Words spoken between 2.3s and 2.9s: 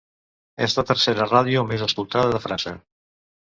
de França.